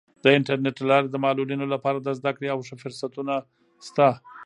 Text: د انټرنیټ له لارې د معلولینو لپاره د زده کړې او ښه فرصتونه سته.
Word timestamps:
د 0.23 0.25
انټرنیټ 0.37 0.75
له 0.79 0.85
لارې 0.91 1.07
د 1.09 1.15
معلولینو 1.25 1.65
لپاره 1.73 1.97
د 2.01 2.07
زده 2.19 2.31
کړې 2.37 2.47
او 2.53 2.59
ښه 2.67 2.75
فرصتونه 2.83 3.33
سته. 3.87 4.07